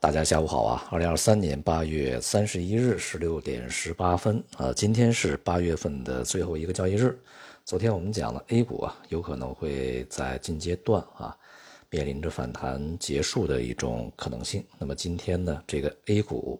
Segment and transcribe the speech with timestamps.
[0.00, 0.88] 大家下午好啊！
[0.90, 7.20] 二零二三年八月三十一日十六点十八分啊，今天是八月份的最后一个交易日。
[7.66, 11.36] 昨天我们讲了 A 股啊，有可能会在近阶段啊
[11.90, 14.64] 面临着反弹结束的一种可能性。
[14.78, 16.58] 那么今天呢，这个 A 股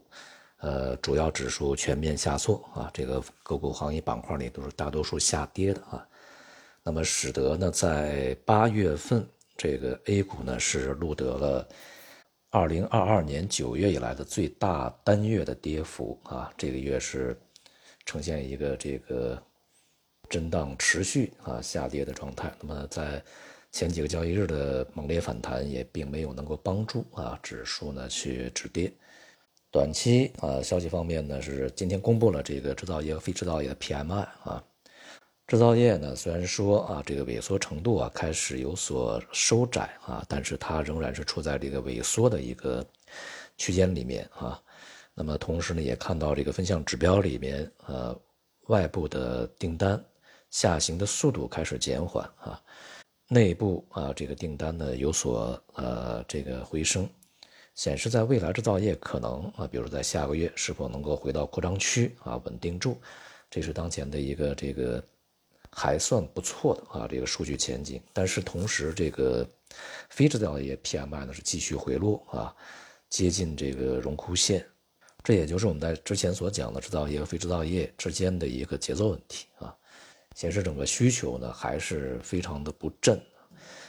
[0.59, 6.07] 呃主要指数全面下挫啊，这个个股行业板块里都是大多数下跌的啊。
[6.83, 9.27] 那么使得呢，在八月份
[9.57, 11.69] 这个 A 股呢是录得了。
[12.53, 17.39] 二零二二年九月以来的最大单月的跌幅啊，这个月是
[18.05, 19.41] 呈现一个这个
[20.29, 22.53] 震荡持续啊下跌的状态。
[22.61, 23.23] 那么在
[23.71, 28.93] 前几个交易日的猛烈反弹也并没有能够帮助啊指数呢去止跌。
[29.71, 34.65] 短期啊消息方面呢是今天公布了这个制造业和非制造业的 PMI 啊。
[35.51, 42.87] 制造业呢，虽然说啊，这个萎缩程度啊开始有所收窄啊，但是它仍然是处在这个萎缩的一个
[43.57, 44.63] 区间里面啊。
[45.13, 48.17] 那么同时呢，也看到这个分项指标里面，呃，
[48.69, 50.01] 外部的订单
[50.51, 52.63] 下行的速度开始减缓啊，
[53.27, 57.11] 内部啊这个订单呢有所呃这个回升，
[57.75, 62.97] 显示在未来制造业可能啊，比如在下个月是否能够回到扩张区啊稳定住，
[63.51, 65.03] 这是当前的一个这个。
[65.73, 68.03] 还算不错的啊，这个数据前景。
[68.13, 69.49] 但是同时，这个
[70.09, 72.55] 非制造业 PMI 呢是继续回落啊，
[73.09, 74.67] 接近这个荣枯线。
[75.23, 79.75] 这也就是我们在之前所讲的制造业和非制造业之间的一个节奏问题啊，
[80.35, 83.21] 显示整个需求呢还是非常的不振。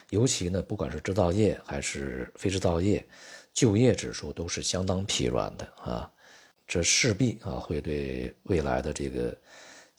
[0.10, 3.04] 尤其呢，不管是制造业还是非制造业，
[3.54, 6.12] 就业指数都是相当疲软的啊，
[6.68, 9.36] 这势必啊会对未来的这个。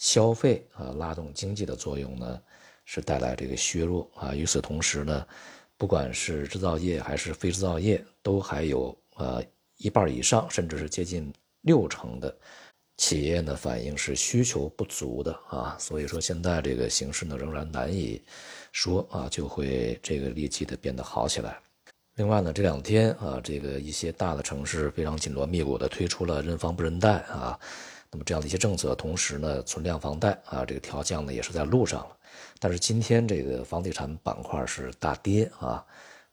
[0.03, 2.42] 消费啊，拉动经济的作用呢，
[2.84, 4.34] 是带来这个削弱啊。
[4.34, 5.25] 与此同时呢，
[5.77, 9.41] 不管是制造业还是非制造业，都还有呃
[9.77, 12.36] 一半以上，甚至是接近六成的
[12.97, 15.77] 企业呢，反映是需求不足的啊。
[15.78, 18.20] 所以说现在这个形势呢，仍然难以
[18.73, 21.61] 说啊就会这个立即的变得好起来。
[22.17, 27.57] 另外呢，这两天啊，这个一些大的城市非常紧锣密鼓的推出了认房不认贷啊。
[28.12, 32.17] 那么这样的一些政策，同时呢，存量房贷啊，这个调降呢也是在路上了。
[32.61, 35.83] 但是今天这个房地产板块是大跌啊，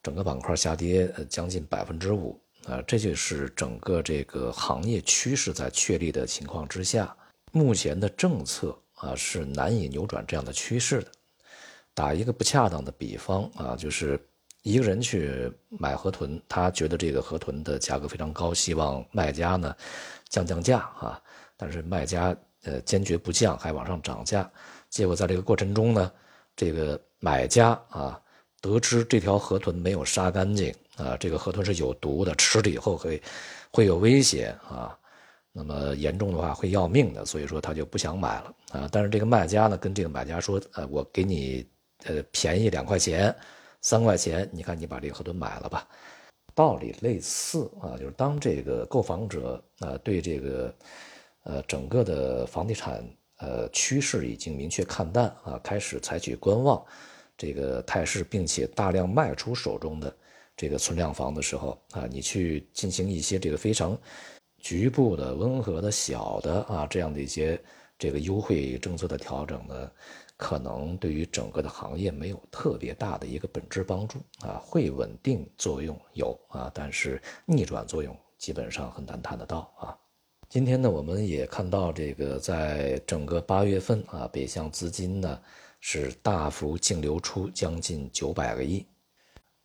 [0.04, 7.16] 整个板块下跌呃将近百分之五啊，这就是整个这个行业趋势在确立的情况之下，
[7.54, 11.08] 目前的政策啊是难以扭转这样的趋势的。
[11.94, 14.20] 打一个不恰当的比方啊，就是
[14.64, 19.74] 一个人去买河豚，他觉得这个河豚的价格非常高，希望卖家呢
[20.28, 21.22] 降降价啊。
[21.62, 22.34] 但是卖家
[22.64, 24.50] 呃坚决不降，还往上涨价，
[24.90, 26.10] 结果在这个过程中呢，
[26.56, 28.18] 这个买家啊
[28.62, 33.22] 得知这条河豚没有杀干净啊，这个河豚是有毒的，吃了以后会
[33.74, 34.98] 会有危险啊，
[35.52, 38.90] 那么严重的话会要命的，所以说他就不想买了啊。
[38.90, 41.68] 但是这个卖家呢跟这个买家说，呃，我给你
[42.06, 43.36] 呃便宜两块钱、
[43.82, 45.86] 三块钱，你看你把这个河豚买了吧，
[46.56, 50.74] 道理类似啊，就是当这个购房者啊对这个。
[51.44, 53.04] 呃，整个的房地产
[53.38, 56.86] 呃趋势已经明确看淡啊，开始采取观望
[57.38, 60.16] 这个态势，并且大量卖出手中的
[60.58, 63.98] 这个存量房的时候啊，你去进行一些这个非常
[64.58, 67.60] 局部的、温和的小的啊这样的一些
[67.98, 69.92] 这个优惠政策的调整呢，
[70.36, 79.98] 可能对于整个的行业没有特别大的一个本质帮助啊，会稳定作用有啊，但是逆转作用基本上很难谈得到啊。
[80.50, 85.40] 今天呢，我们也看到这个，在整个八月份啊，北向资金呢
[85.80, 88.84] 是大幅净流出将近九百个亿，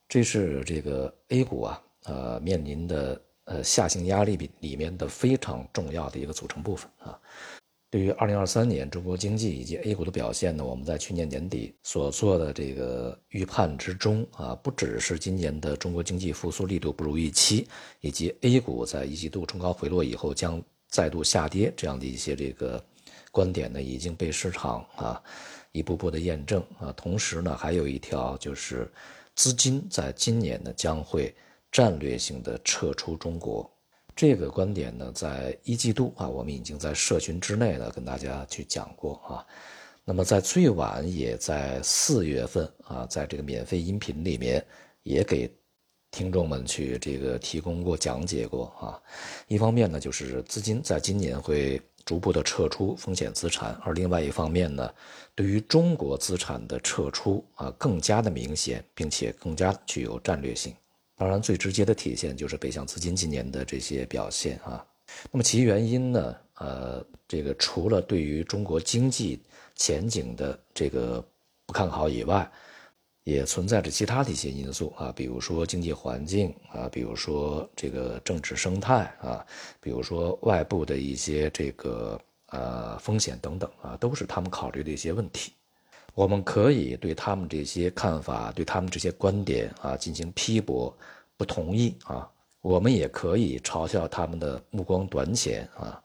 [0.06, 7.18] 这是这个 A 股啊，呃面临的呃下行压力里里面的非常重要的一个组成部分啊。
[7.88, 17.66] 对于二零二三年中国经济以及 A 股的表现呢，我们在去年年底所做的这个预判之中啊，不只是今年的中国经济复苏力度不如预期，
[18.00, 20.62] 以及 A 股在一季度冲高回落以后将。
[20.94, 22.80] 再度下跌，这样的一些这个
[23.32, 25.20] 观点呢，已经被市场啊
[25.72, 26.92] 一步步的验证啊。
[26.92, 28.88] 同时呢，还有一条就是
[29.34, 31.34] 资金在今年呢将会
[31.72, 33.68] 战略性的撤出中国。
[34.14, 39.44] 这个观点呢，在一季度啊，我们已经在社群之内呢跟大家去讲过啊。
[40.04, 44.64] 那么在最晚也在四月份啊，在这个免费音频里面
[45.02, 45.52] 也给。
[46.14, 49.02] 听众们去这个提供过讲解过啊，
[49.48, 54.88] 一方面呢就是资金在今年会逐步的撤出风险资产，而另外一方面呢，
[55.34, 60.72] 对于中国资产的撤出啊更加的明显，并且更加具有战略性。
[61.16, 64.86] 当然，最直接的体现就是北向资金今年的这些表现啊。
[65.32, 66.36] 那么其原因呢？
[66.58, 69.42] 呃，这个除了对于中国经济
[69.74, 71.26] 前景的这个
[71.66, 72.48] 不看好以外，
[73.24, 79.44] 也存在着其他的一些因素啊，比如说经济环境啊，比如说这个政治生态啊，
[79.80, 85.52] 比如说外部的一些这个呃风险等等啊，都是他们考虑的一些问题。
[86.14, 90.94] 我们可以对他们这些看法、对他们这些观点啊进行批驳、
[91.36, 92.30] 不同意啊。
[92.60, 96.00] 我们也可以嘲笑他们的目光短浅啊。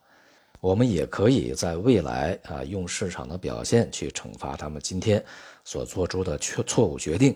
[0.60, 5.24] 我们也可以在未来啊用市场的表现去惩罚他们今天
[5.64, 7.34] 所做出的错错误决定。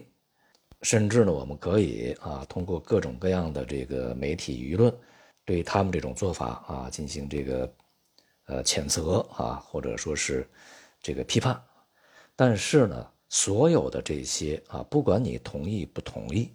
[0.82, 4.94] 甚至呢，我们可以啊通过各种各样的这个媒体舆论，
[5.46, 7.74] 对他们这种做法啊进行这个
[8.44, 10.46] 呃谴责啊，或者说是
[11.00, 11.58] 这个批判。
[12.36, 16.52] 但是呢，所有的这些啊，不管你同意不同意，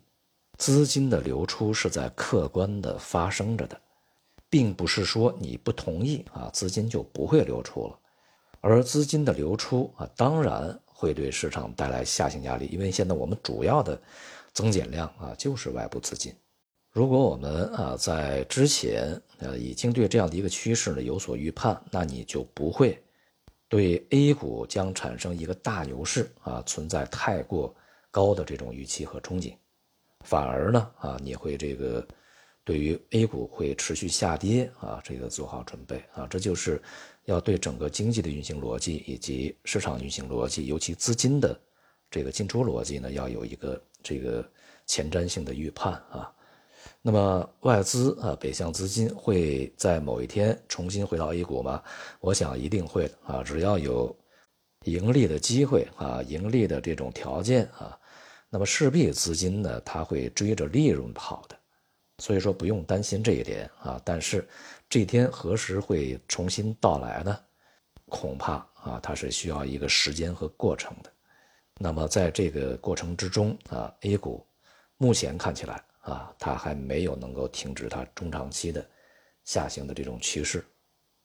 [0.60, 3.81] 资金的流出是在客观的发生着的，
[4.50, 8.00] 并不是说你不同意啊，资金就不会流出了。
[8.62, 14.01] 而资金的流出啊，当然会对市场带来下行压力，因为现在我们主要的
[14.51, 16.34] 增减量啊就是外部资金。
[16.92, 23.01] 如果我们啊在之前呃已经对这样的一个趋势呢有所预判，那你就不会。
[23.69, 27.74] 对 A 股将产生一个大牛市啊，存在太过
[28.10, 29.54] 高的这种预期和憧憬，
[30.25, 32.06] 反而呢啊，你会这个
[32.69, 36.80] 对于 A 股会持续下跌啊，这个做好准备啊，这就是
[37.25, 41.60] 要对整个经济的运行逻辑以及市场运行逻辑，尤其资金的
[42.12, 44.48] 这个进出逻辑呢，要有一个这个
[44.86, 46.31] 前瞻性的预判啊。
[47.01, 51.81] 那么外资啊，北向资金会在某一天重新回到 A 股吗？
[52.19, 54.15] 我想一定会啊，只要有
[54.83, 57.98] 盈利的机会啊，盈利的这种条件啊，
[58.48, 61.59] 那么势必资金呢，它会追着利润跑的，
[62.19, 64.00] 所以说不用担心这一点啊。
[64.06, 64.48] 但是
[64.88, 67.39] 这天何时会重新到来呢？
[68.07, 71.12] 恐怕啊，它是需要一个时间和过程的。
[71.80, 74.45] 那么在这个过程之中啊，A 股
[74.98, 75.83] 目前看起来。
[76.01, 78.83] 啊，它还没有能够停止它中长期的
[79.44, 80.65] 下行的这种趋势，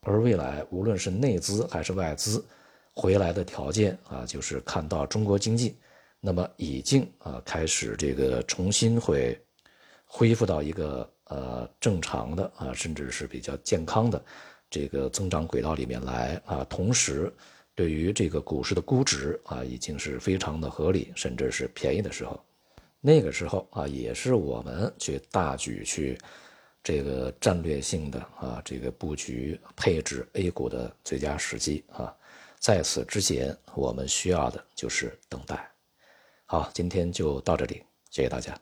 [0.00, 2.44] 而未来无论是内资还是外资
[2.92, 5.76] 回来的条件啊，就是看到中国经济
[6.20, 9.40] 那么已经啊开始这个重新会
[10.16, 14.24] 恢复到一个呃正常的啊，甚至是比较健康的
[14.70, 17.34] 这个增长轨道里面来啊，同时
[17.74, 22.40] 对于这个股市的估值啊，已经是非常的合理，甚至是便宜的时候。
[23.00, 26.16] 那个时候啊，也是我们去大举去
[26.80, 32.14] 这个战略性的啊这个布局配置 A 股的最佳时机啊。
[32.60, 35.68] 在此之前，我们需要的就是等待。
[36.46, 38.56] 好，今天就到这里，谢谢大家。